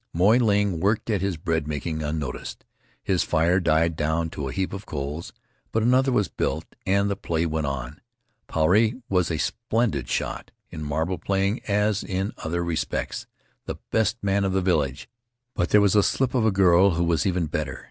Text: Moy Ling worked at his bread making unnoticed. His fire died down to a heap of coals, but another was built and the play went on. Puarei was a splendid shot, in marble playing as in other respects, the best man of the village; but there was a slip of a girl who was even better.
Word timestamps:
Moy 0.15 0.39
Ling 0.39 0.79
worked 0.79 1.11
at 1.11 1.21
his 1.21 1.37
bread 1.37 1.67
making 1.67 2.01
unnoticed. 2.01 2.65
His 3.03 3.21
fire 3.21 3.59
died 3.59 3.95
down 3.95 4.31
to 4.31 4.47
a 4.47 4.51
heap 4.51 4.73
of 4.73 4.87
coals, 4.87 5.31
but 5.71 5.83
another 5.83 6.11
was 6.11 6.27
built 6.27 6.65
and 6.87 7.07
the 7.07 7.15
play 7.15 7.45
went 7.45 7.67
on. 7.67 8.01
Puarei 8.49 8.99
was 9.09 9.29
a 9.29 9.37
splendid 9.37 10.09
shot, 10.09 10.49
in 10.71 10.83
marble 10.83 11.19
playing 11.19 11.61
as 11.67 12.03
in 12.03 12.33
other 12.39 12.63
respects, 12.63 13.27
the 13.67 13.77
best 13.91 14.17
man 14.23 14.43
of 14.43 14.53
the 14.53 14.59
village; 14.63 15.07
but 15.53 15.69
there 15.69 15.81
was 15.81 15.95
a 15.95 16.01
slip 16.01 16.33
of 16.33 16.47
a 16.47 16.51
girl 16.51 16.95
who 16.95 17.03
was 17.03 17.27
even 17.27 17.45
better. 17.45 17.79